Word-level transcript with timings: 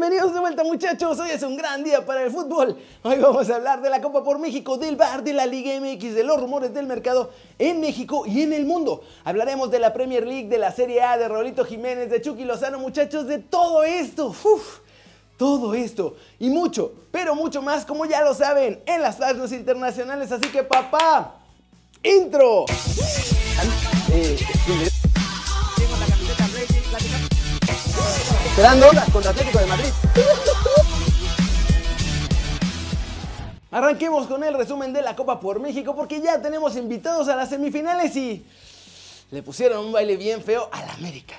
Bienvenidos 0.00 0.32
de 0.32 0.38
vuelta 0.38 0.62
muchachos, 0.62 1.18
hoy 1.18 1.30
es 1.30 1.42
un 1.42 1.56
gran 1.56 1.82
día 1.82 2.06
para 2.06 2.22
el 2.22 2.30
fútbol. 2.30 2.78
Hoy 3.02 3.18
vamos 3.18 3.50
a 3.50 3.56
hablar 3.56 3.82
de 3.82 3.90
la 3.90 4.00
Copa 4.00 4.22
por 4.22 4.38
México, 4.38 4.76
del 4.76 4.94
bar, 4.94 5.24
de 5.24 5.32
la 5.32 5.44
Liga 5.44 5.72
MX, 5.80 6.14
de 6.14 6.22
los 6.22 6.40
rumores 6.40 6.72
del 6.72 6.86
mercado 6.86 7.32
en 7.58 7.80
México 7.80 8.22
y 8.24 8.42
en 8.42 8.52
el 8.52 8.64
mundo. 8.64 9.02
Hablaremos 9.24 9.72
de 9.72 9.80
la 9.80 9.92
Premier 9.92 10.24
League, 10.24 10.48
de 10.48 10.56
la 10.58 10.70
Serie 10.70 11.02
A, 11.02 11.18
de 11.18 11.26
Rolito 11.26 11.64
Jiménez, 11.64 12.08
de 12.10 12.22
Chucky 12.22 12.44
Lozano 12.44 12.78
muchachos, 12.78 13.26
de 13.26 13.38
todo 13.38 13.82
esto. 13.82 14.28
Uf, 14.28 14.78
todo 15.36 15.74
esto 15.74 16.14
y 16.38 16.48
mucho, 16.48 16.92
pero 17.10 17.34
mucho 17.34 17.60
más 17.60 17.84
como 17.84 18.06
ya 18.06 18.22
lo 18.22 18.34
saben 18.34 18.80
en 18.86 19.02
las 19.02 19.16
páginas 19.16 19.50
internacionales. 19.50 20.30
Así 20.30 20.48
que 20.52 20.62
papá, 20.62 21.40
intro. 22.04 22.66
Eh, 24.12 24.38
Esperando 28.58 28.88
contra 29.12 29.30
Atlético 29.30 29.58
de 29.60 29.66
Madrid. 29.66 29.88
Arranquemos 33.70 34.26
con 34.26 34.42
el 34.42 34.52
resumen 34.52 34.92
de 34.92 35.00
la 35.00 35.14
Copa 35.14 35.38
por 35.38 35.60
México 35.60 35.94
porque 35.94 36.20
ya 36.20 36.42
tenemos 36.42 36.74
invitados 36.74 37.28
a 37.28 37.36
las 37.36 37.50
semifinales 37.50 38.16
y 38.16 38.44
le 39.30 39.44
pusieron 39.44 39.86
un 39.86 39.92
baile 39.92 40.16
bien 40.16 40.42
feo 40.42 40.68
a 40.72 40.84
la 40.84 40.94
América. 40.94 41.36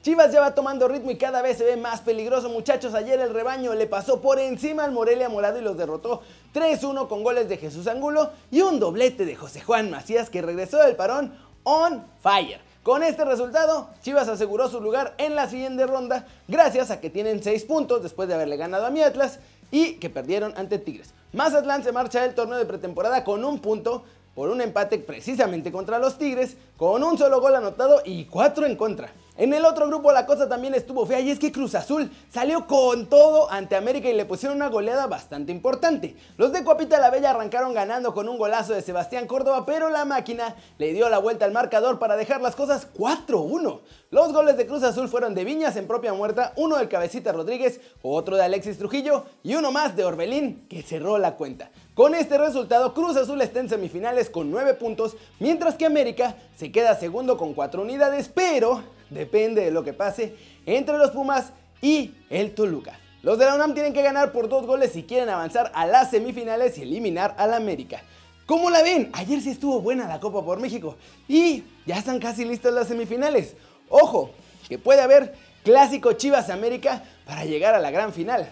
Chivas 0.00 0.32
ya 0.32 0.40
va 0.40 0.54
tomando 0.54 0.88
ritmo 0.88 1.10
y 1.10 1.18
cada 1.18 1.42
vez 1.42 1.58
se 1.58 1.64
ve 1.64 1.76
más 1.76 2.00
peligroso 2.00 2.48
muchachos. 2.48 2.94
Ayer 2.94 3.20
el 3.20 3.34
rebaño 3.34 3.74
le 3.74 3.86
pasó 3.86 4.22
por 4.22 4.38
encima 4.38 4.84
al 4.84 4.92
Morelia 4.92 5.28
Morado 5.28 5.58
y 5.58 5.62
los 5.62 5.76
derrotó 5.76 6.22
3-1 6.54 7.08
con 7.08 7.24
goles 7.24 7.50
de 7.50 7.58
Jesús 7.58 7.86
Angulo 7.86 8.30
y 8.50 8.62
un 8.62 8.80
doblete 8.80 9.26
de 9.26 9.36
José 9.36 9.60
Juan 9.60 9.90
Macías 9.90 10.30
que 10.30 10.40
regresó 10.40 10.78
del 10.78 10.96
parón 10.96 11.38
on 11.64 12.06
fire. 12.22 12.67
Con 12.82 13.02
este 13.02 13.24
resultado, 13.24 13.90
Chivas 14.02 14.28
aseguró 14.28 14.68
su 14.68 14.80
lugar 14.80 15.14
en 15.18 15.34
la 15.34 15.48
siguiente 15.48 15.86
ronda 15.86 16.26
gracias 16.46 16.90
a 16.90 17.00
que 17.00 17.10
tienen 17.10 17.42
6 17.42 17.64
puntos 17.64 18.02
después 18.02 18.28
de 18.28 18.34
haberle 18.34 18.56
ganado 18.56 18.86
a 18.86 18.90
mi 18.90 19.02
Atlas 19.02 19.40
y 19.70 19.94
que 19.94 20.08
perdieron 20.08 20.54
ante 20.56 20.78
Tigres. 20.78 21.12
Mazatlán 21.32 21.84
se 21.84 21.92
marcha 21.92 22.22
del 22.22 22.34
torneo 22.34 22.56
de 22.56 22.64
pretemporada 22.64 23.24
con 23.24 23.44
un 23.44 23.58
punto 23.58 24.04
por 24.34 24.48
un 24.48 24.60
empate 24.60 24.98
precisamente 24.98 25.72
contra 25.72 25.98
los 25.98 26.16
Tigres, 26.16 26.56
con 26.76 27.02
un 27.02 27.18
solo 27.18 27.40
gol 27.40 27.56
anotado 27.56 28.00
y 28.04 28.24
4 28.26 28.66
en 28.66 28.76
contra. 28.76 29.10
En 29.38 29.54
el 29.54 29.64
otro 29.64 29.86
grupo 29.86 30.10
la 30.10 30.26
cosa 30.26 30.48
también 30.48 30.74
estuvo 30.74 31.06
fea 31.06 31.20
y 31.20 31.30
es 31.30 31.38
que 31.38 31.52
Cruz 31.52 31.76
Azul 31.76 32.10
salió 32.28 32.66
con 32.66 33.06
todo 33.06 33.48
ante 33.52 33.76
América 33.76 34.08
y 34.08 34.14
le 34.14 34.24
pusieron 34.24 34.56
una 34.56 34.66
goleada 34.66 35.06
bastante 35.06 35.52
importante. 35.52 36.16
Los 36.36 36.50
de 36.50 36.64
Cuapita 36.64 36.98
la 36.98 37.10
Bella 37.10 37.30
arrancaron 37.30 37.72
ganando 37.72 38.12
con 38.14 38.28
un 38.28 38.36
golazo 38.36 38.72
de 38.72 38.82
Sebastián 38.82 39.28
Córdoba, 39.28 39.64
pero 39.64 39.90
la 39.90 40.04
máquina 40.04 40.56
le 40.78 40.92
dio 40.92 41.08
la 41.08 41.18
vuelta 41.18 41.44
al 41.44 41.52
marcador 41.52 42.00
para 42.00 42.16
dejar 42.16 42.40
las 42.40 42.56
cosas 42.56 42.88
4-1. 42.92 43.80
Los 44.10 44.32
goles 44.32 44.56
de 44.56 44.66
Cruz 44.66 44.82
Azul 44.82 45.08
fueron 45.08 45.36
de 45.36 45.44
Viñas 45.44 45.76
en 45.76 45.86
propia 45.86 46.12
muerta, 46.14 46.52
uno 46.56 46.76
del 46.76 46.88
Cabecita 46.88 47.30
Rodríguez, 47.30 47.80
otro 48.02 48.34
de 48.34 48.42
Alexis 48.42 48.78
Trujillo 48.78 49.24
y 49.44 49.54
uno 49.54 49.70
más 49.70 49.94
de 49.94 50.04
Orbelín 50.04 50.66
que 50.68 50.82
cerró 50.82 51.16
la 51.16 51.36
cuenta. 51.36 51.70
Con 51.94 52.16
este 52.16 52.38
resultado, 52.38 52.92
Cruz 52.92 53.16
Azul 53.16 53.40
está 53.40 53.60
en 53.60 53.68
semifinales 53.68 54.30
con 54.30 54.50
9 54.50 54.74
puntos, 54.74 55.16
mientras 55.38 55.76
que 55.76 55.86
América 55.86 56.34
se 56.56 56.72
queda 56.72 56.96
segundo 56.96 57.38
con 57.38 57.54
4 57.54 57.80
unidades, 57.82 58.28
pero 58.34 58.97
depende 59.10 59.64
de 59.64 59.70
lo 59.70 59.84
que 59.84 59.92
pase 59.92 60.34
entre 60.66 60.98
los 60.98 61.10
Pumas 61.10 61.52
y 61.80 62.14
el 62.30 62.54
Toluca. 62.54 62.98
Los 63.22 63.38
de 63.38 63.46
la 63.46 63.54
UNAM 63.56 63.74
tienen 63.74 63.92
que 63.92 64.02
ganar 64.02 64.32
por 64.32 64.48
dos 64.48 64.66
goles 64.66 64.92
si 64.92 65.02
quieren 65.02 65.28
avanzar 65.28 65.72
a 65.74 65.86
las 65.86 66.10
semifinales 66.10 66.78
y 66.78 66.82
eliminar 66.82 67.34
al 67.38 67.52
América. 67.52 68.02
¿Cómo 68.46 68.70
la 68.70 68.82
ven? 68.82 69.10
Ayer 69.12 69.40
sí 69.40 69.50
estuvo 69.50 69.80
buena 69.80 70.08
la 70.08 70.20
Copa 70.20 70.44
por 70.44 70.60
México 70.60 70.96
y 71.26 71.64
ya 71.84 71.98
están 71.98 72.20
casi 72.20 72.44
listas 72.44 72.72
las 72.72 72.88
semifinales. 72.88 73.56
Ojo, 73.88 74.30
que 74.68 74.78
puede 74.78 75.00
haber 75.00 75.34
clásico 75.64 76.12
Chivas 76.12 76.48
América 76.48 77.02
para 77.26 77.44
llegar 77.44 77.74
a 77.74 77.80
la 77.80 77.90
gran 77.90 78.12
final. 78.12 78.50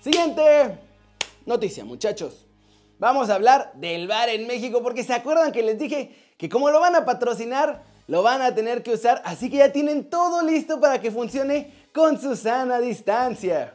Siguiente 0.00 0.78
noticia, 1.46 1.84
muchachos. 1.84 2.46
Vamos 2.98 3.30
a 3.30 3.34
hablar 3.34 3.72
del 3.74 4.06
bar 4.06 4.28
en 4.28 4.46
México 4.46 4.82
porque 4.82 5.02
se 5.02 5.14
acuerdan 5.14 5.50
que 5.50 5.62
les 5.62 5.78
dije 5.78 6.14
que 6.36 6.48
como 6.48 6.70
lo 6.70 6.78
van 6.78 6.94
a 6.94 7.04
patrocinar, 7.04 7.82
lo 8.06 8.22
van 8.22 8.42
a 8.42 8.54
tener 8.54 8.82
que 8.82 8.92
usar, 8.92 9.22
así 9.24 9.50
que 9.50 9.58
ya 9.58 9.72
tienen 9.72 10.08
todo 10.08 10.42
listo 10.42 10.80
para 10.80 11.00
que 11.00 11.10
funcione 11.10 11.72
con 11.92 12.20
su 12.20 12.36
sana 12.36 12.80
distancia. 12.80 13.74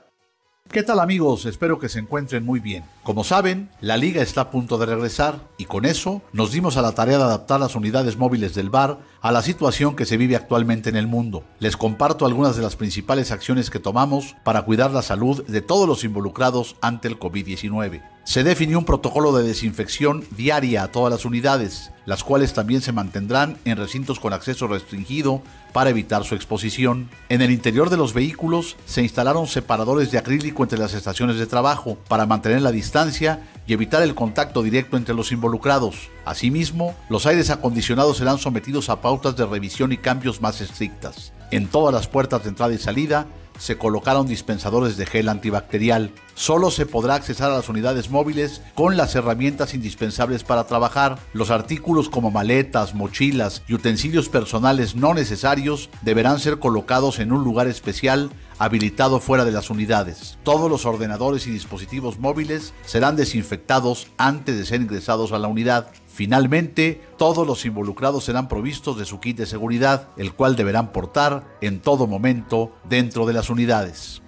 ¿Qué 0.72 0.84
tal 0.84 1.00
amigos? 1.00 1.46
Espero 1.46 1.80
que 1.80 1.88
se 1.88 2.00
encuentren 2.00 2.44
muy 2.44 2.60
bien. 2.60 2.84
Como 3.04 3.24
saben, 3.24 3.70
la 3.80 3.96
liga 3.96 4.22
está 4.22 4.42
a 4.42 4.52
punto 4.52 4.78
de 4.78 4.86
regresar 4.86 5.40
y 5.58 5.64
con 5.64 5.86
eso 5.86 6.22
nos 6.34 6.52
dimos 6.52 6.76
a 6.76 6.82
la 6.82 6.92
tarea 6.92 7.18
de 7.18 7.24
adaptar 7.24 7.62
las 7.62 7.76
unidades 7.76 8.18
móviles 8.18 8.54
del 8.54 8.70
bar 8.70 9.00
a 9.22 9.32
la 9.32 9.42
situación 9.42 9.96
que 9.96 10.06
se 10.06 10.18
vive 10.18 10.36
actualmente 10.36 10.90
en 10.90 10.98
el 10.98 11.08
mundo. 11.08 11.46
Les 11.60 11.78
comparto 11.78 12.26
algunas 12.26 12.58
de 12.58 12.64
las 12.64 12.76
principales 12.76 13.32
acciones 13.32 13.70
que 13.70 13.80
tomamos 13.80 14.36
para 14.44 14.64
cuidar 14.64 14.92
la 14.92 15.04
salud 15.04 15.46
de 15.46 15.62
todos 15.62 15.88
los 15.88 16.04
involucrados 16.04 16.76
ante 16.82 17.08
el 17.08 17.18
COVID-19. 17.18 18.04
Se 18.26 18.44
definió 18.44 18.78
un 18.78 18.86
protocolo 18.86 19.32
de 19.32 19.48
desinfección 19.48 20.26
diaria 20.32 20.84
a 20.84 20.92
todas 20.92 21.14
las 21.14 21.24
unidades, 21.24 21.92
las 22.08 22.24
cuales 22.24 22.54
también 22.54 22.82
se 22.82 22.94
mantendrán 22.94 23.58
en 23.66 23.78
recintos 23.78 24.20
con 24.20 24.32
acceso 24.32 24.66
restringido 24.66 25.44
para 25.74 25.90
evitar 25.90 26.24
su 26.24 26.36
exposición. 26.36 27.10
En 27.28 27.42
el 27.42 27.52
interior 27.52 27.90
de 27.90 27.98
los 27.98 28.14
vehículos 28.14 28.78
se 28.86 29.04
instalaron 29.04 29.46
separadores 29.46 30.10
de 30.10 30.18
acrílico 30.18 30.64
entre 30.64 30.80
las 30.80 30.94
estaciones 30.94 31.38
de 31.38 31.46
trabajo 31.48 31.98
para 32.08 32.26
mantener 32.26 32.62
la 32.62 32.72
distancia 32.72 33.42
y 33.68 33.74
evitar 33.74 34.02
el 34.04 34.16
contacto 34.16 34.64
directo 34.64 34.96
entre 34.96 35.14
los 35.14 35.34
involucrados. 35.34 36.08
Asimismo, 36.24 36.96
los 37.10 37.26
aires 37.26 37.50
acondicionados 37.50 38.18
serán 38.18 38.38
sometidos 38.38 38.90
a 38.90 39.02
pautas 39.02 39.36
de 39.36 39.46
revisión 39.46 39.92
y 39.92 39.98
cambios 39.98 40.42
más 40.42 40.62
estrictas. 40.62 41.34
En 41.52 41.68
todas 41.68 41.94
las 41.94 42.08
puertas 42.08 42.44
de 42.44 42.50
entrada 42.50 42.74
y 42.74 42.78
salida 42.78 43.28
se 43.58 43.78
colocaron 43.78 44.28
dispensadores 44.28 44.98
de 44.98 45.06
gel 45.06 45.30
antibacterial. 45.30 46.12
Solo 46.36 46.70
se 46.70 46.86
podrá 46.86 47.16
accesar 47.16 47.52
a 47.52 47.56
las 47.56 47.70
unidades 47.70 48.10
móviles 48.10 48.62
con 48.76 48.96
las 48.96 49.16
herramientas 49.16 49.74
indispensables 49.74 50.44
para 50.44 50.66
trabajar. 50.66 51.18
Los 51.34 51.50
artículos 51.50 52.10
como 52.10 52.30
maletas, 52.30 52.94
mochilas 52.94 53.64
y 53.68 53.74
utensilios 53.74 54.30
personales 54.30 54.96
no 54.96 55.14
necesarios 55.14 55.90
deberán 56.04 56.40
ser 56.40 56.60
colocados 56.60 57.20
en 57.20 57.32
un 57.32 57.44
lugar 57.44 57.68
especial 57.68 58.30
habilitado 58.60 59.20
fuera 59.20 59.46
de 59.46 59.52
las 59.52 59.70
unidades. 59.70 60.38
Todos 60.44 60.70
los 60.70 60.86
ordenadores 60.86 61.48
y 61.48 61.52
dispositivos 61.52 62.20
móviles 62.20 62.74
serán 62.86 63.16
desinfectados 63.16 64.08
antes 64.18 64.58
de 64.58 64.66
ser 64.66 64.82
ingresados 64.82 65.32
a 65.32 65.40
la 65.40 65.48
unidad. 65.48 65.88
Finalmente, 66.08 67.02
todos 67.18 67.46
los 67.46 67.66
involucrados 67.66 68.26
serán 68.26 68.48
provistos 68.48 68.98
de 68.98 69.06
su 69.06 69.20
kit 69.20 69.38
de 69.38 69.46
seguridad, 69.46 70.10
el 70.18 70.34
cual 70.34 70.56
deberán 70.56 70.92
portar 70.92 71.58
en 71.62 71.80
todo 71.80 72.08
momento 72.08 72.72
dentro 72.88 73.26
de 73.26 73.34
las 73.34 73.50
unidades. 73.50 74.22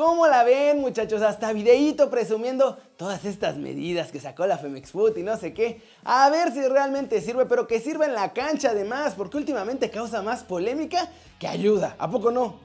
¿Cómo 0.00 0.26
la 0.28 0.44
ven 0.44 0.80
muchachos? 0.80 1.20
Hasta 1.20 1.52
videíto 1.52 2.08
presumiendo 2.08 2.78
todas 3.00 3.24
estas 3.24 3.56
medidas 3.56 4.12
que 4.12 4.20
sacó 4.20 4.46
la 4.46 4.58
Femex 4.58 4.90
Food 4.90 5.16
y 5.16 5.22
no 5.22 5.34
sé 5.38 5.54
qué. 5.54 5.80
A 6.04 6.28
ver 6.28 6.52
si 6.52 6.60
realmente 6.68 7.22
sirve, 7.22 7.46
pero 7.46 7.66
que 7.66 7.80
sirva 7.80 8.04
en 8.04 8.12
la 8.12 8.34
cancha 8.34 8.72
además, 8.72 9.14
porque 9.16 9.38
últimamente 9.38 9.88
causa 9.88 10.20
más 10.20 10.44
polémica 10.44 11.08
que 11.38 11.48
ayuda. 11.48 11.96
¿A 11.98 12.10
poco 12.10 12.30
no? 12.30 12.60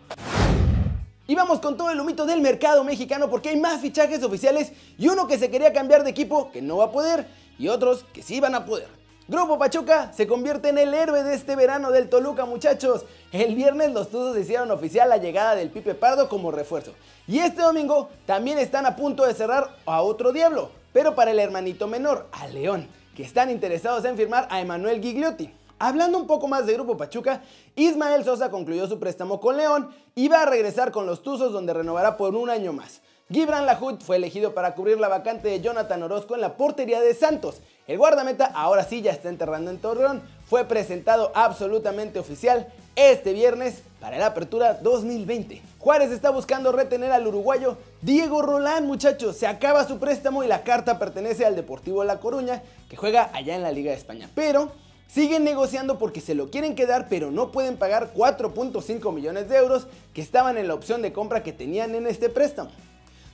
Y 1.25 1.35
vamos 1.35 1.61
con 1.61 1.77
todo 1.77 1.89
el 1.89 2.01
humito 2.01 2.25
del 2.25 2.41
mercado 2.41 2.83
mexicano 2.83 3.29
porque 3.29 3.47
hay 3.47 3.57
más 3.57 3.79
fichajes 3.79 4.23
oficiales 4.23 4.73
y 4.97 5.07
uno 5.07 5.25
que 5.25 5.39
se 5.39 5.49
quería 5.49 5.71
cambiar 5.71 6.03
de 6.03 6.09
equipo 6.09 6.51
que 6.51 6.61
no 6.61 6.75
va 6.75 6.87
a 6.87 6.91
poder 6.91 7.25
y 7.57 7.69
otros 7.69 8.03
que 8.11 8.21
sí 8.21 8.41
van 8.41 8.55
a 8.55 8.65
poder. 8.65 8.89
Grupo 9.27 9.57
Pachuca 9.57 10.13
se 10.13 10.27
convierte 10.27 10.69
en 10.69 10.77
el 10.77 10.93
héroe 10.93 11.23
de 11.23 11.33
este 11.33 11.55
verano 11.55 11.89
del 11.89 12.09
Toluca, 12.09 12.45
muchachos. 12.45 13.05
El 13.31 13.55
viernes 13.55 13.91
los 13.91 14.09
Tuzos 14.09 14.37
hicieron 14.37 14.69
oficial 14.69 15.09
la 15.09 15.17
llegada 15.17 15.55
del 15.55 15.71
Pipe 15.71 15.95
Pardo 15.95 16.29
como 16.29 16.51
refuerzo. 16.51 16.91
Y 17.27 17.39
este 17.39 17.63
domingo 17.63 18.09
también 18.27 18.59
están 18.59 18.85
a 18.85 18.95
punto 18.95 19.25
de 19.25 19.33
cerrar 19.33 19.77
a 19.87 20.03
otro 20.03 20.31
Diablo, 20.31 20.69
pero 20.93 21.15
para 21.15 21.31
el 21.31 21.39
hermanito 21.39 21.87
menor, 21.87 22.27
a 22.33 22.45
León, 22.49 22.87
que 23.15 23.23
están 23.23 23.49
interesados 23.49 24.05
en 24.05 24.15
firmar 24.15 24.47
a 24.51 24.61
Emanuel 24.61 25.01
Gigliotti. 25.01 25.51
Hablando 25.79 26.19
un 26.19 26.27
poco 26.27 26.47
más 26.47 26.67
de 26.67 26.73
Grupo 26.73 26.95
Pachuca, 26.95 27.41
Ismael 27.75 28.23
Sosa 28.23 28.51
concluyó 28.51 28.85
su 28.85 28.99
préstamo 28.99 29.39
con 29.39 29.57
León 29.57 29.89
y 30.13 30.27
va 30.27 30.43
a 30.43 30.45
regresar 30.45 30.91
con 30.91 31.07
los 31.07 31.23
Tuzos 31.23 31.51
donde 31.51 31.73
renovará 31.73 32.15
por 32.15 32.35
un 32.35 32.51
año 32.51 32.73
más. 32.73 33.01
Gibran 33.31 33.65
Lahoud 33.65 34.01
fue 34.01 34.17
elegido 34.17 34.53
para 34.53 34.75
cubrir 34.75 34.99
la 34.99 35.07
vacante 35.07 35.47
de 35.47 35.59
Jonathan 35.59 36.03
Orozco 36.03 36.35
en 36.35 36.41
la 36.41 36.57
portería 36.57 37.01
de 37.01 37.15
Santos. 37.15 37.55
El 37.87 37.97
guardameta 37.97 38.45
ahora 38.45 38.83
sí 38.83 39.01
ya 39.01 39.11
está 39.11 39.29
enterrando 39.29 39.71
en 39.71 39.79
Torreón. 39.79 40.21
Fue 40.45 40.65
presentado 40.65 41.31
absolutamente 41.33 42.19
oficial 42.19 42.71
este 42.95 43.33
viernes 43.33 43.81
para 43.99 44.19
la 44.19 44.27
apertura 44.27 44.75
2020. 44.75 45.59
Juárez 45.79 46.11
está 46.11 46.29
buscando 46.29 46.71
retener 46.71 47.11
al 47.11 47.25
uruguayo 47.25 47.77
Diego 48.03 48.43
Rolán, 48.43 48.85
muchachos. 48.85 49.37
Se 49.37 49.47
acaba 49.47 49.87
su 49.87 49.97
préstamo 49.97 50.43
y 50.43 50.47
la 50.47 50.61
carta 50.61 50.99
pertenece 50.99 51.47
al 51.47 51.55
Deportivo 51.55 52.03
La 52.03 52.19
Coruña, 52.19 52.61
que 52.91 52.95
juega 52.95 53.31
allá 53.33 53.55
en 53.55 53.63
la 53.63 53.71
Liga 53.71 53.89
de 53.89 53.97
España. 53.97 54.29
Pero 54.35 54.71
siguen 55.07 55.43
negociando 55.43 55.97
porque 55.97 56.21
se 56.21 56.35
lo 56.35 56.51
quieren 56.51 56.75
quedar, 56.75 57.07
pero 57.09 57.31
no 57.31 57.51
pueden 57.51 57.77
pagar 57.77 58.13
4.5 58.13 59.11
millones 59.11 59.49
de 59.49 59.57
euros 59.57 59.87
que 60.13 60.21
estaban 60.21 60.59
en 60.59 60.67
la 60.67 60.75
opción 60.75 61.01
de 61.01 61.11
compra 61.11 61.41
que 61.41 61.53
tenían 61.53 61.95
en 61.95 62.05
este 62.05 62.29
préstamo. 62.29 62.69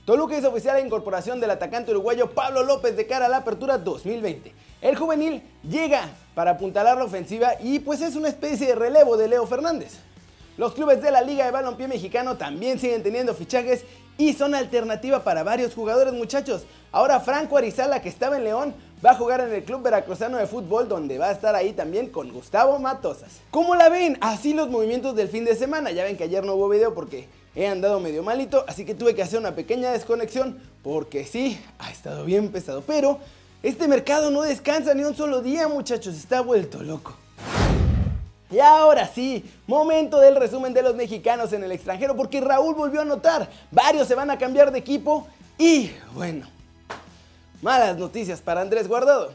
Toluca 0.04 0.36
hizo 0.36 0.48
oficial 0.48 0.74
la 0.74 0.84
incorporación 0.84 1.38
del 1.38 1.52
atacante 1.52 1.92
uruguayo 1.92 2.30
Pablo 2.30 2.64
López 2.64 2.96
de 2.96 3.06
cara 3.06 3.26
a 3.26 3.28
la 3.28 3.36
apertura 3.38 3.78
2020. 3.78 4.52
El 4.80 4.96
juvenil 4.96 5.44
llega 5.62 6.08
para 6.34 6.52
apuntalar 6.52 6.98
la 6.98 7.04
ofensiva 7.04 7.52
y 7.60 7.78
pues 7.78 8.00
es 8.00 8.16
una 8.16 8.28
especie 8.28 8.66
de 8.66 8.74
relevo 8.74 9.16
de 9.16 9.28
Leo 9.28 9.46
Fernández. 9.46 10.00
Los 10.58 10.74
clubes 10.74 11.00
de 11.02 11.12
la 11.12 11.22
Liga 11.22 11.44
de 11.44 11.52
Balompié 11.52 11.86
Mexicano 11.86 12.36
también 12.36 12.80
siguen 12.80 13.04
teniendo 13.04 13.32
fichajes 13.32 13.84
y 14.18 14.32
son 14.32 14.56
alternativa 14.56 15.22
para 15.22 15.44
varios 15.44 15.72
jugadores 15.72 16.12
muchachos. 16.12 16.64
Ahora 16.90 17.20
Franco 17.20 17.56
Arizala 17.56 18.02
que 18.02 18.08
estaba 18.08 18.38
en 18.38 18.44
León 18.44 18.74
va 19.04 19.10
a 19.10 19.14
jugar 19.14 19.40
en 19.40 19.52
el 19.52 19.64
Club 19.64 19.82
Veracruzano 19.82 20.38
de 20.38 20.46
Fútbol 20.46 20.88
donde 20.88 21.18
va 21.18 21.28
a 21.28 21.32
estar 21.32 21.54
ahí 21.54 21.72
también 21.72 22.08
con 22.08 22.32
Gustavo 22.32 22.78
Matosas. 22.78 23.40
¿Cómo 23.50 23.74
la 23.74 23.88
ven? 23.88 24.16
Así 24.20 24.54
los 24.54 24.70
movimientos 24.70 25.16
del 25.16 25.28
fin 25.28 25.44
de 25.44 25.56
semana. 25.56 25.90
Ya 25.90 26.04
ven 26.04 26.16
que 26.16 26.24
ayer 26.24 26.44
no 26.44 26.54
hubo 26.54 26.68
video 26.68 26.94
porque 26.94 27.26
he 27.54 27.66
andado 27.66 28.00
medio 28.00 28.22
malito, 28.22 28.64
así 28.68 28.84
que 28.84 28.94
tuve 28.94 29.14
que 29.14 29.22
hacer 29.22 29.38
una 29.38 29.54
pequeña 29.54 29.90
desconexión 29.90 30.58
porque 30.82 31.24
sí, 31.24 31.60
ha 31.78 31.90
estado 31.90 32.24
bien 32.24 32.50
pesado. 32.50 32.82
Pero 32.86 33.18
este 33.62 33.88
mercado 33.88 34.30
no 34.30 34.42
descansa 34.42 34.94
ni 34.94 35.04
un 35.04 35.16
solo 35.16 35.42
día 35.42 35.68
muchachos, 35.68 36.14
está 36.14 36.40
vuelto 36.40 36.82
loco. 36.82 37.14
Y 38.50 38.60
ahora 38.60 39.08
sí, 39.08 39.44
momento 39.66 40.20
del 40.20 40.36
resumen 40.36 40.74
de 40.74 40.82
los 40.82 40.94
mexicanos 40.94 41.52
en 41.54 41.64
el 41.64 41.72
extranjero 41.72 42.14
porque 42.14 42.40
Raúl 42.40 42.74
volvió 42.74 43.00
a 43.00 43.04
notar, 43.04 43.48
varios 43.70 44.06
se 44.06 44.14
van 44.14 44.30
a 44.30 44.36
cambiar 44.38 44.70
de 44.70 44.78
equipo 44.78 45.26
y 45.58 45.90
bueno, 46.14 46.46
malas 47.62 47.96
noticias 47.96 48.40
para 48.40 48.60
Andrés 48.60 48.88
Guardado. 48.88 49.30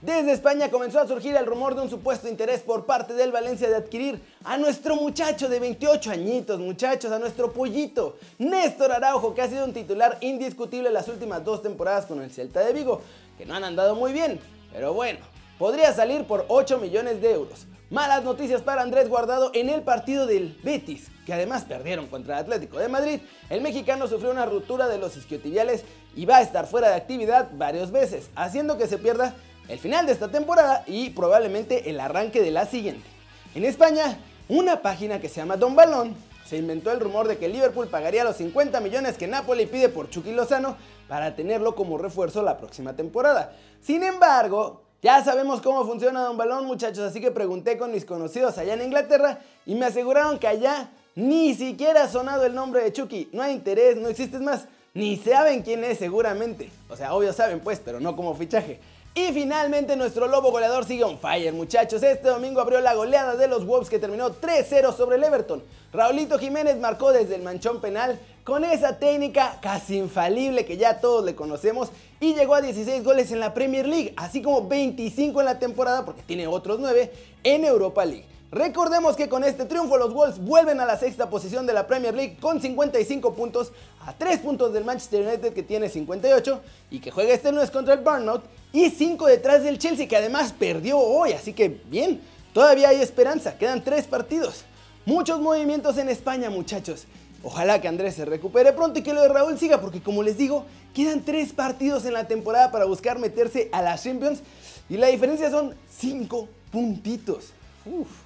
Desde 0.00 0.32
España 0.32 0.70
comenzó 0.70 1.00
a 1.00 1.08
surgir 1.08 1.34
el 1.34 1.46
rumor 1.46 1.74
de 1.74 1.82
un 1.82 1.90
supuesto 1.90 2.28
interés 2.28 2.60
por 2.60 2.84
parte 2.84 3.14
del 3.14 3.32
Valencia 3.32 3.68
de 3.68 3.76
adquirir 3.76 4.20
a 4.44 4.56
nuestro 4.56 4.96
muchacho 4.96 5.48
de 5.48 5.58
28 5.58 6.10
añitos, 6.10 6.60
muchachos, 6.60 7.10
a 7.10 7.18
nuestro 7.18 7.52
pollito, 7.52 8.18
Néstor 8.38 8.92
Araujo, 8.92 9.34
que 9.34 9.42
ha 9.42 9.48
sido 9.48 9.64
un 9.64 9.72
titular 9.72 10.18
indiscutible 10.20 10.90
las 10.90 11.08
últimas 11.08 11.42
dos 11.42 11.62
temporadas 11.62 12.06
con 12.06 12.22
el 12.22 12.30
Celta 12.30 12.60
de 12.60 12.72
Vigo, 12.74 13.00
que 13.38 13.46
no 13.46 13.54
han 13.54 13.64
andado 13.64 13.94
muy 13.94 14.12
bien, 14.12 14.38
pero 14.72 14.92
bueno, 14.92 15.20
podría 15.58 15.92
salir 15.92 16.26
por 16.26 16.44
8 16.48 16.78
millones 16.78 17.22
de 17.22 17.32
euros. 17.32 17.66
Malas 17.90 18.24
noticias 18.24 18.62
para 18.62 18.80
Andrés 18.80 19.10
Guardado 19.10 19.50
en 19.52 19.68
el 19.68 19.82
partido 19.82 20.26
del 20.26 20.58
Betis, 20.62 21.10
que 21.26 21.34
además 21.34 21.64
perdieron 21.64 22.06
contra 22.06 22.34
el 22.34 22.44
Atlético 22.44 22.78
de 22.78 22.88
Madrid. 22.88 23.20
El 23.50 23.60
mexicano 23.60 24.08
sufrió 24.08 24.30
una 24.30 24.46
ruptura 24.46 24.88
de 24.88 24.96
los 24.96 25.16
isquiotibiales 25.18 25.84
y 26.16 26.24
va 26.24 26.38
a 26.38 26.42
estar 26.42 26.66
fuera 26.66 26.88
de 26.88 26.94
actividad 26.94 27.50
varias 27.52 27.90
veces, 27.90 28.30
haciendo 28.36 28.78
que 28.78 28.86
se 28.86 28.96
pierda 28.96 29.34
el 29.68 29.78
final 29.78 30.06
de 30.06 30.12
esta 30.12 30.28
temporada 30.28 30.82
y 30.86 31.10
probablemente 31.10 31.90
el 31.90 32.00
arranque 32.00 32.40
de 32.40 32.50
la 32.52 32.64
siguiente. 32.64 33.06
En 33.54 33.64
España, 33.66 34.18
una 34.48 34.80
página 34.80 35.20
que 35.20 35.28
se 35.28 35.36
llama 35.36 35.58
Don 35.58 35.76
Balón 35.76 36.14
se 36.46 36.56
inventó 36.56 36.90
el 36.90 37.00
rumor 37.00 37.28
de 37.28 37.38
que 37.38 37.48
Liverpool 37.48 37.88
pagaría 37.88 38.24
los 38.24 38.36
50 38.36 38.80
millones 38.80 39.16
que 39.16 39.26
Napoli 39.26 39.66
pide 39.66 39.88
por 39.88 40.10
Chucky 40.10 40.32
Lozano 40.32 40.76
para 41.08 41.36
tenerlo 41.36 41.74
como 41.74 41.98
refuerzo 41.98 42.42
la 42.42 42.58
próxima 42.58 42.94
temporada. 42.94 43.56
Sin 43.80 44.02
embargo, 44.02 44.83
ya 45.04 45.22
sabemos 45.22 45.60
cómo 45.60 45.84
funciona 45.84 46.22
Don 46.22 46.38
Balón, 46.38 46.64
muchachos, 46.64 47.00
así 47.00 47.20
que 47.20 47.30
pregunté 47.30 47.76
con 47.76 47.92
mis 47.92 48.06
conocidos 48.06 48.56
allá 48.56 48.72
en 48.72 48.80
Inglaterra 48.80 49.38
y 49.66 49.74
me 49.74 49.84
aseguraron 49.84 50.38
que 50.38 50.46
allá 50.46 50.88
ni 51.14 51.54
siquiera 51.54 52.04
ha 52.04 52.08
sonado 52.08 52.46
el 52.46 52.54
nombre 52.54 52.82
de 52.82 52.90
Chucky. 52.90 53.28
No 53.30 53.42
hay 53.42 53.52
interés, 53.52 53.98
no 53.98 54.08
existe 54.08 54.38
más. 54.38 54.64
Ni 54.94 55.18
saben 55.18 55.60
quién 55.60 55.84
es 55.84 55.98
seguramente. 55.98 56.70
O 56.88 56.96
sea, 56.96 57.12
obvio 57.12 57.34
saben 57.34 57.60
pues, 57.60 57.82
pero 57.84 58.00
no 58.00 58.16
como 58.16 58.34
fichaje. 58.34 58.80
Y 59.14 59.30
finalmente 59.34 59.94
nuestro 59.94 60.26
lobo 60.26 60.50
goleador 60.50 60.86
sigue 60.86 61.04
on 61.04 61.18
fire, 61.18 61.52
muchachos. 61.52 62.02
Este 62.02 62.28
domingo 62.28 62.62
abrió 62.62 62.80
la 62.80 62.94
goleada 62.94 63.36
de 63.36 63.46
los 63.46 63.66
Wolves 63.66 63.90
que 63.90 63.98
terminó 63.98 64.30
3-0 64.30 64.96
sobre 64.96 65.16
el 65.16 65.24
Everton. 65.24 65.62
Raulito 65.92 66.38
Jiménez 66.38 66.78
marcó 66.78 67.12
desde 67.12 67.34
el 67.34 67.42
manchón 67.42 67.82
penal 67.82 68.18
con 68.44 68.62
esa 68.62 68.98
técnica 68.98 69.58
casi 69.62 69.96
infalible 69.96 70.66
que 70.66 70.76
ya 70.76 71.00
todos 71.00 71.24
le 71.24 71.34
conocemos 71.34 71.88
y 72.20 72.34
llegó 72.34 72.54
a 72.54 72.60
16 72.60 73.02
goles 73.02 73.32
en 73.32 73.40
la 73.40 73.54
Premier 73.54 73.86
League, 73.86 74.12
así 74.16 74.42
como 74.42 74.68
25 74.68 75.40
en 75.40 75.46
la 75.46 75.58
temporada 75.58 76.04
porque 76.04 76.22
tiene 76.22 76.46
otros 76.46 76.78
9 76.78 77.10
en 77.42 77.64
Europa 77.64 78.04
League. 78.04 78.26
Recordemos 78.50 79.16
que 79.16 79.28
con 79.28 79.42
este 79.42 79.64
triunfo 79.64 79.96
los 79.96 80.12
Wolves 80.12 80.38
vuelven 80.38 80.78
a 80.78 80.84
la 80.84 80.96
sexta 80.96 81.28
posición 81.28 81.66
de 81.66 81.72
la 81.72 81.86
Premier 81.86 82.14
League 82.14 82.36
con 82.38 82.60
55 82.60 83.34
puntos 83.34 83.72
a 84.06 84.12
3 84.12 84.40
puntos 84.40 84.72
del 84.74 84.84
Manchester 84.84 85.26
United 85.26 85.54
que 85.54 85.62
tiene 85.62 85.88
58 85.88 86.60
y 86.90 87.00
que 87.00 87.10
juega 87.10 87.32
este 87.32 87.50
lunes 87.50 87.70
contra 87.70 87.94
el 87.94 88.00
Burnout 88.00 88.44
y 88.72 88.90
5 88.90 89.26
detrás 89.26 89.64
del 89.64 89.78
Chelsea 89.78 90.06
que 90.06 90.16
además 90.16 90.52
perdió 90.52 90.98
hoy, 90.98 91.32
así 91.32 91.54
que 91.54 91.80
bien, 91.86 92.20
todavía 92.52 92.90
hay 92.90 93.00
esperanza, 93.00 93.56
quedan 93.56 93.82
3 93.82 94.06
partidos. 94.06 94.64
Muchos 95.06 95.40
movimientos 95.40 95.98
en 95.98 96.08
España 96.08 96.48
muchachos 96.48 97.06
Ojalá 97.44 97.78
que 97.78 97.88
Andrés 97.88 98.14
se 98.14 98.24
recupere 98.24 98.72
pronto 98.72 98.98
y 98.98 99.02
que 99.02 99.12
lo 99.12 99.20
de 99.20 99.28
Raúl 99.28 99.58
siga, 99.58 99.78
porque 99.78 100.02
como 100.02 100.22
les 100.22 100.38
digo, 100.38 100.64
quedan 100.94 101.22
tres 101.24 101.52
partidos 101.52 102.06
en 102.06 102.14
la 102.14 102.26
temporada 102.26 102.72
para 102.72 102.86
buscar 102.86 103.18
meterse 103.18 103.68
a 103.70 103.82
las 103.82 104.02
Champions 104.02 104.40
y 104.88 104.96
la 104.96 105.08
diferencia 105.08 105.50
son 105.50 105.74
cinco 105.90 106.48
puntitos. 106.72 107.50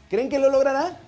¿Creen 0.08 0.28
que 0.28 0.38
lo 0.38 0.50
logrará? 0.50 1.00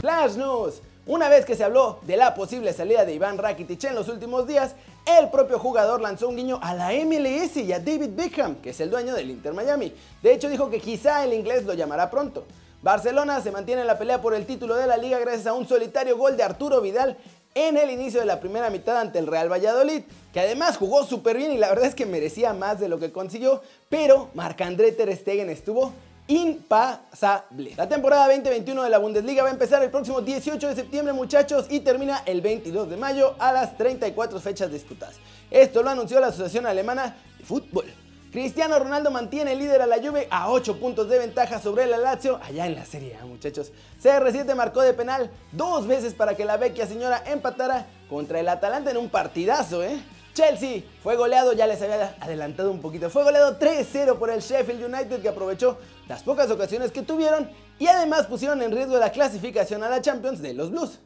Flash 0.00 0.36
News. 0.36 0.80
Una 1.06 1.28
vez 1.28 1.44
que 1.44 1.56
se 1.56 1.64
habló 1.64 1.98
de 2.02 2.16
la 2.16 2.34
posible 2.34 2.72
salida 2.72 3.04
de 3.04 3.14
Iván 3.14 3.38
Rakitic 3.38 3.84
en 3.84 3.96
los 3.96 4.08
últimos 4.08 4.46
días, 4.46 4.76
el 5.04 5.30
propio 5.30 5.58
jugador 5.58 6.00
lanzó 6.00 6.28
un 6.28 6.36
guiño 6.36 6.60
a 6.62 6.74
la 6.74 6.92
MLS 6.92 7.56
y 7.56 7.72
a 7.72 7.80
David 7.80 8.10
Beckham, 8.14 8.54
que 8.56 8.70
es 8.70 8.80
el 8.80 8.88
dueño 8.88 9.14
del 9.14 9.30
Inter 9.30 9.52
Miami. 9.52 9.92
De 10.22 10.32
hecho, 10.32 10.48
dijo 10.48 10.70
que 10.70 10.78
quizá 10.78 11.24
el 11.24 11.34
inglés 11.34 11.64
lo 11.64 11.74
llamará 11.74 12.08
pronto. 12.08 12.44
Barcelona 12.84 13.40
se 13.40 13.50
mantiene 13.50 13.80
en 13.80 13.86
la 13.86 13.98
pelea 13.98 14.20
por 14.20 14.34
el 14.34 14.44
título 14.44 14.76
de 14.76 14.86
la 14.86 14.98
liga 14.98 15.18
gracias 15.18 15.46
a 15.46 15.54
un 15.54 15.66
solitario 15.66 16.18
gol 16.18 16.36
de 16.36 16.42
Arturo 16.42 16.82
Vidal 16.82 17.16
en 17.54 17.78
el 17.78 17.90
inicio 17.90 18.20
de 18.20 18.26
la 18.26 18.40
primera 18.40 18.68
mitad 18.68 18.98
ante 18.98 19.18
el 19.18 19.26
Real 19.26 19.50
Valladolid, 19.50 20.02
que 20.34 20.40
además 20.40 20.76
jugó 20.76 21.02
súper 21.02 21.38
bien 21.38 21.52
y 21.52 21.56
la 21.56 21.70
verdad 21.70 21.86
es 21.86 21.94
que 21.94 22.04
merecía 22.04 22.52
más 22.52 22.78
de 22.78 22.90
lo 22.90 22.98
que 22.98 23.10
consiguió, 23.10 23.62
pero 23.88 24.28
Marc-André 24.34 24.92
Ter 24.92 25.16
Stegen 25.16 25.48
estuvo 25.48 25.94
impasable. 26.26 27.72
La 27.74 27.88
temporada 27.88 28.26
2021 28.26 28.82
de 28.82 28.90
la 28.90 28.98
Bundesliga 28.98 29.44
va 29.44 29.48
a 29.48 29.52
empezar 29.52 29.82
el 29.82 29.90
próximo 29.90 30.20
18 30.20 30.68
de 30.68 30.74
septiembre, 30.74 31.14
muchachos, 31.14 31.64
y 31.70 31.80
termina 31.80 32.22
el 32.26 32.42
22 32.42 32.90
de 32.90 32.98
mayo 32.98 33.34
a 33.38 33.50
las 33.50 33.78
34 33.78 34.38
fechas 34.40 34.70
disputadas. 34.70 35.14
Esto 35.50 35.82
lo 35.82 35.88
anunció 35.88 36.20
la 36.20 36.26
Asociación 36.26 36.66
Alemana 36.66 37.16
de 37.38 37.44
Fútbol. 37.46 38.03
Cristiano 38.34 38.76
Ronaldo 38.80 39.12
mantiene 39.12 39.54
líder 39.54 39.80
a 39.80 39.86
la 39.86 39.98
Juve 39.98 40.26
a 40.28 40.50
8 40.50 40.80
puntos 40.80 41.08
de 41.08 41.20
ventaja 41.20 41.60
sobre 41.60 41.84
el 41.84 41.90
Lazio 41.90 42.40
allá 42.42 42.66
en 42.66 42.74
la 42.74 42.84
Serie 42.84 43.16
A, 43.16 43.24
muchachos. 43.24 43.70
CR7 44.02 44.56
marcó 44.56 44.80
de 44.80 44.92
penal 44.92 45.30
dos 45.52 45.86
veces 45.86 46.14
para 46.14 46.34
que 46.34 46.44
la 46.44 46.56
vecchia 46.56 46.84
señora 46.88 47.22
empatara 47.26 47.86
contra 48.08 48.40
el 48.40 48.48
Atalanta 48.48 48.90
en 48.90 48.96
un 48.96 49.08
partidazo, 49.08 49.84
¿eh? 49.84 50.02
Chelsea 50.32 50.82
fue 51.00 51.14
goleado, 51.14 51.52
ya 51.52 51.68
les 51.68 51.80
había 51.80 52.16
adelantado 52.18 52.72
un 52.72 52.80
poquito, 52.80 53.08
fue 53.08 53.22
goleado 53.22 53.56
3-0 53.56 54.18
por 54.18 54.30
el 54.30 54.40
Sheffield 54.40 54.92
United 54.92 55.22
que 55.22 55.28
aprovechó 55.28 55.78
las 56.08 56.24
pocas 56.24 56.50
ocasiones 56.50 56.90
que 56.90 57.02
tuvieron 57.02 57.48
y 57.78 57.86
además 57.86 58.26
pusieron 58.26 58.60
en 58.62 58.72
riesgo 58.72 58.98
la 58.98 59.12
clasificación 59.12 59.84
a 59.84 59.88
la 59.88 60.02
Champions 60.02 60.42
de 60.42 60.54
los 60.54 60.72
Blues. 60.72 60.98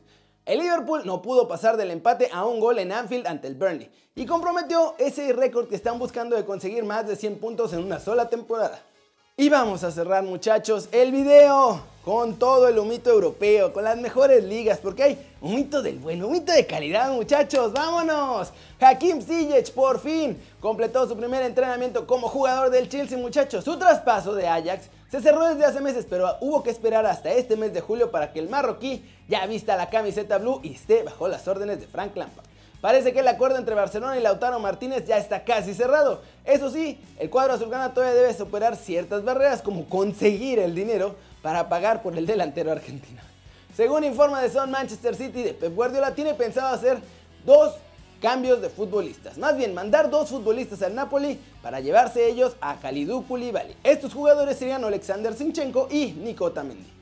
El 0.49 0.61
Liverpool 0.61 1.03
no 1.05 1.21
pudo 1.21 1.47
pasar 1.47 1.77
del 1.77 1.91
empate 1.91 2.31
a 2.33 2.47
un 2.47 2.59
gol 2.59 2.79
en 2.79 2.91
Anfield 2.91 3.27
ante 3.27 3.49
el 3.49 3.55
Burnley 3.55 3.91
y 4.15 4.25
comprometió 4.25 4.95
ese 4.97 5.35
récord 5.35 5.69
que 5.69 5.75
están 5.77 5.99
buscando 5.99 6.37
de 6.37 6.47
conseguir 6.47 6.85
más 6.85 7.07
de 7.07 7.17
100 7.17 7.39
puntos 7.39 7.75
en 7.75 7.81
una 7.81 8.01
sola 8.01 8.31
temporada. 8.31 8.81
Y 9.37 9.51
vamos 9.51 9.85
a 9.85 9.91
cerrar 9.91 10.23
muchachos 10.23 10.89
el 10.91 11.13
video 11.13 11.83
con 12.03 12.39
todo 12.39 12.67
el 12.67 12.79
humito 12.79 13.11
europeo, 13.11 13.75
con 13.75 13.85
las 13.85 13.99
mejores 13.99 14.43
ligas, 14.43 14.79
porque 14.79 15.03
hay 15.03 15.27
humito 15.43 15.83
del 15.83 15.99
bueno, 15.99 16.29
humito 16.29 16.51
de 16.51 16.65
calidad 16.65 17.13
muchachos, 17.13 17.75
vámonos. 17.75 18.49
Hakim 18.81 19.21
Ziyech 19.21 19.71
por 19.73 20.01
fin 20.01 20.43
completó 20.61 21.07
su 21.07 21.15
primer 21.15 21.43
entrenamiento 21.43 22.07
como 22.07 22.27
jugador 22.27 22.71
del 22.71 22.89
Chelsea 22.89 23.19
muchachos. 23.19 23.67
Su 23.67 23.79
traspaso 23.79 24.35
de 24.35 24.49
Ajax 24.49 24.89
se 25.11 25.23
cerró 25.23 25.49
desde 25.49 25.65
hace 25.65 25.81
meses, 25.81 26.07
pero 26.09 26.37
hubo 26.41 26.63
que 26.63 26.71
esperar 26.71 27.07
hasta 27.07 27.31
este 27.31 27.57
mes 27.57 27.73
de 27.73 27.81
julio 27.81 28.11
para 28.11 28.33
que 28.33 28.41
el 28.41 28.49
marroquí 28.49 29.05
ya 29.27 29.47
vista 29.47 29.77
la 29.77 29.89
camiseta 29.89 30.39
blue 30.39 30.61
y 30.63 30.75
esté 30.75 31.03
bajo 31.03 31.29
las 31.29 31.49
órdenes 31.49 31.81
de 31.81 31.87
Frank 31.87 32.15
Lampard. 32.15 32.47
Parece 32.81 33.13
que 33.13 33.21
el 33.21 33.29
acuerdo 33.29 33.59
entre 33.59 33.75
Barcelona 33.75 34.17
y 34.17 34.23
Lautaro 34.23 34.61
Martínez 34.61 35.05
ya 35.07 35.17
está 35.17 35.43
casi 35.45 35.75
cerrado. 35.75 36.23
Eso 36.45 36.71
sí, 36.71 37.01
el 37.19 37.29
cuadro 37.29 37.55
azulgrana 37.55 37.93
todavía 37.93 38.15
debe 38.15 38.35
superar 38.35 38.77
ciertas 38.77 39.25
barreras 39.25 39.63
como 39.63 39.89
conseguir 39.89 40.61
el 40.61 40.75
dinero 40.75 41.17
para 41.43 41.69
pagar 41.69 42.03
por 42.03 42.17
el 42.17 42.27
delantero 42.27 42.71
argentino. 42.71 43.21
Según 43.75 44.05
informa 44.05 44.43
de 44.43 44.51
Son 44.51 44.71
Manchester 44.71 45.17
City 45.17 45.43
de 45.43 45.55
Pep 45.55 45.75
Guardiola, 45.75 46.15
tiene 46.15 46.35
pensado 46.35 46.69
hacer 46.69 46.99
dos 47.45 47.75
cambios 48.21 48.61
de 48.61 48.69
futbolistas. 48.69 49.39
Más 49.39 49.57
bien, 49.57 49.75
mandar 49.75 50.11
dos 50.11 50.29
futbolistas 50.29 50.83
al 50.83 50.95
Napoli 50.95 51.39
para 51.63 51.81
llevarse 51.81 52.27
ellos 52.27 52.57
a 52.61 52.79
Kalidou 52.81 53.27
Koulibaly. 53.27 53.75
Estos 53.85 54.15
jugadores 54.15 54.59
serían 54.59 54.85
Alexander 54.85 55.35
Sinchenko 55.35 55.89
y 55.91 56.13
Nico 56.13 56.53
Tamendi. 56.53 56.99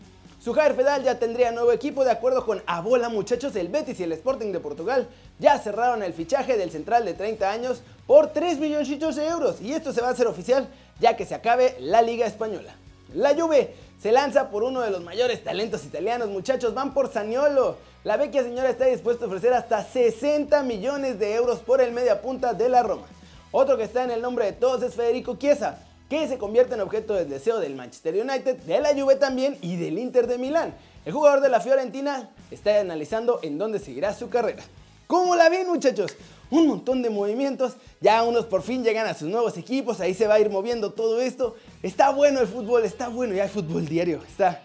Su 0.46 0.52
Javier 0.52 0.76
Fedal 0.76 1.02
ya 1.02 1.18
tendría 1.18 1.50
nuevo 1.50 1.72
equipo 1.72 2.04
de 2.04 2.12
acuerdo 2.12 2.46
con 2.46 2.62
Abola 2.66 3.08
muchachos, 3.08 3.56
el 3.56 3.66
Betis 3.66 3.98
y 3.98 4.04
el 4.04 4.12
Sporting 4.12 4.52
de 4.52 4.60
Portugal 4.60 5.08
ya 5.40 5.58
cerraron 5.58 6.04
el 6.04 6.12
fichaje 6.12 6.56
del 6.56 6.70
central 6.70 7.04
de 7.04 7.14
30 7.14 7.50
años 7.50 7.82
por 8.06 8.28
3 8.28 8.60
milloncitos 8.60 9.16
de 9.16 9.26
euros 9.26 9.60
y 9.60 9.72
esto 9.72 9.92
se 9.92 10.02
va 10.02 10.08
a 10.08 10.12
hacer 10.12 10.28
oficial 10.28 10.68
ya 11.00 11.16
que 11.16 11.26
se 11.26 11.34
acabe 11.34 11.74
la 11.80 12.00
Liga 12.00 12.26
Española. 12.26 12.76
La 13.12 13.34
Juve 13.34 13.74
se 14.00 14.12
lanza 14.12 14.50
por 14.50 14.62
uno 14.62 14.82
de 14.82 14.90
los 14.90 15.02
mayores 15.02 15.42
talentos 15.42 15.84
italianos, 15.84 16.28
muchachos, 16.28 16.74
van 16.74 16.92
por 16.92 17.12
Saniolo. 17.12 17.76
La 18.04 18.16
vecchia 18.16 18.42
señora 18.42 18.68
está 18.68 18.84
dispuesta 18.86 19.24
a 19.24 19.28
ofrecer 19.28 19.52
hasta 19.52 19.82
60 19.82 20.62
millones 20.62 21.18
de 21.18 21.34
euros 21.34 21.60
por 21.60 21.80
el 21.80 21.92
media 21.92 22.20
punta 22.20 22.52
de 22.52 22.68
la 22.68 22.82
Roma. 22.82 23.06
Otro 23.52 23.76
que 23.76 23.84
está 23.84 24.04
en 24.04 24.10
el 24.10 24.20
nombre 24.20 24.44
de 24.44 24.52
todos 24.52 24.82
es 24.82 24.94
Federico 24.94 25.36
Chiesa, 25.36 25.78
que 26.10 26.28
se 26.28 26.38
convierte 26.38 26.74
en 26.74 26.82
objeto 26.82 27.14
del 27.14 27.28
deseo 27.28 27.58
del 27.58 27.74
Manchester 27.74 28.14
United, 28.14 28.58
de 28.58 28.80
la 28.80 28.94
Juve 28.94 29.16
también 29.16 29.58
y 29.62 29.76
del 29.76 29.98
Inter 29.98 30.26
de 30.26 30.38
Milán. 30.38 30.74
El 31.04 31.12
jugador 31.12 31.40
de 31.40 31.48
la 31.48 31.60
Fiorentina 31.60 32.30
está 32.50 32.78
analizando 32.80 33.40
en 33.42 33.58
dónde 33.58 33.78
seguirá 33.78 34.14
su 34.14 34.28
carrera. 34.28 34.62
¿Cómo 35.06 35.36
la 35.36 35.48
ven 35.48 35.68
muchachos? 35.68 36.12
Un 36.50 36.68
montón 36.68 37.02
de 37.02 37.10
movimientos, 37.10 37.74
ya 38.00 38.22
unos 38.22 38.46
por 38.46 38.62
fin 38.62 38.84
llegan 38.84 39.06
a 39.06 39.14
sus 39.14 39.28
nuevos 39.28 39.56
equipos, 39.56 40.00
ahí 40.00 40.14
se 40.14 40.26
va 40.26 40.34
a 40.34 40.40
ir 40.40 40.50
moviendo 40.50 40.92
todo 40.92 41.20
esto. 41.20 41.56
Está 41.82 42.10
bueno 42.10 42.40
el 42.40 42.46
fútbol, 42.46 42.84
está 42.84 43.08
bueno, 43.08 43.34
ya 43.34 43.44
hay 43.44 43.48
fútbol 43.48 43.86
diario, 43.86 44.20
está 44.26 44.62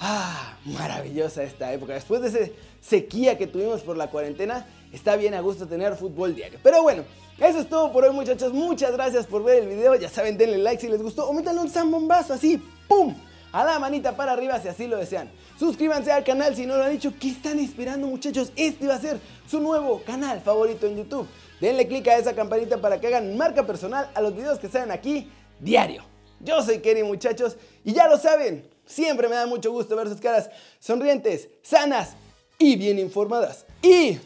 Ah, 0.00 0.56
maravillosa 0.64 1.42
esta 1.42 1.72
época. 1.72 1.94
Después 1.94 2.20
de 2.22 2.28
esa 2.28 2.52
sequía 2.80 3.36
que 3.36 3.46
tuvimos 3.46 3.82
por 3.82 3.96
la 3.96 4.10
cuarentena, 4.10 4.66
está 4.92 5.16
bien 5.16 5.34
a 5.34 5.40
gusto 5.40 5.66
tener 5.66 5.96
fútbol 5.96 6.34
diario. 6.36 6.60
Pero 6.62 6.82
bueno, 6.82 7.02
eso 7.38 7.58
es 7.58 7.68
todo 7.68 7.92
por 7.92 8.04
hoy 8.04 8.12
muchachos. 8.12 8.52
Muchas 8.52 8.92
gracias 8.92 9.26
por 9.26 9.42
ver 9.42 9.64
el 9.64 9.68
video. 9.68 9.96
Ya 9.96 10.08
saben, 10.08 10.38
denle 10.38 10.58
like 10.58 10.80
si 10.80 10.88
les 10.88 11.02
gustó 11.02 11.28
o 11.28 11.32
métanle 11.32 11.62
un 11.62 11.68
zambombazo 11.70 12.34
así, 12.34 12.62
¡pum! 12.86 13.14
A 13.52 13.64
la 13.64 13.78
manita 13.78 14.16
para 14.16 14.32
arriba 14.32 14.60
si 14.60 14.68
así 14.68 14.86
lo 14.86 14.98
desean. 14.98 15.30
Suscríbanse 15.58 16.12
al 16.12 16.24
canal 16.24 16.54
si 16.54 16.66
no 16.66 16.76
lo 16.76 16.84
han 16.84 16.92
dicho. 16.92 17.12
¿Qué 17.18 17.30
están 17.30 17.58
esperando 17.58 18.06
muchachos? 18.06 18.52
Este 18.56 18.86
va 18.86 18.94
a 18.94 19.00
ser 19.00 19.18
su 19.48 19.60
nuevo 19.60 20.02
canal 20.04 20.40
favorito 20.40 20.86
en 20.86 20.96
YouTube. 20.96 21.26
Denle 21.60 21.88
click 21.88 22.06
a 22.08 22.16
esa 22.16 22.34
campanita 22.34 22.80
para 22.80 23.00
que 23.00 23.06
hagan 23.08 23.36
marca 23.36 23.66
personal 23.66 24.10
a 24.14 24.20
los 24.20 24.34
videos 24.34 24.58
que 24.58 24.68
salen 24.68 24.90
aquí 24.90 25.30
diario. 25.58 26.04
Yo 26.40 26.62
soy 26.62 26.78
Kerry 26.80 27.02
muchachos 27.02 27.56
y 27.84 27.92
ya 27.92 28.06
lo 28.06 28.16
saben, 28.16 28.68
siempre 28.86 29.28
me 29.28 29.34
da 29.34 29.46
mucho 29.46 29.72
gusto 29.72 29.96
ver 29.96 30.08
sus 30.08 30.20
caras 30.20 30.50
sonrientes, 30.78 31.48
sanas 31.62 32.10
y 32.58 32.76
bien 32.76 32.98
informadas. 32.98 33.66
Y... 33.82 34.18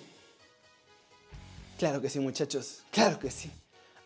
Claro 1.78 2.00
que 2.00 2.10
sí 2.10 2.20
muchachos, 2.20 2.82
claro 2.90 3.18
que 3.18 3.30
sí. 3.30 3.50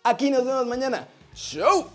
Aquí 0.04 0.30
nos 0.30 0.44
vemos 0.44 0.66
mañana. 0.66 1.08
¡Show! 1.34 1.88